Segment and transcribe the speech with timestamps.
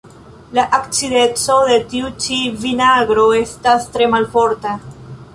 [0.59, 4.73] La acideco de tiu ĉi vinagro estas tre malforta.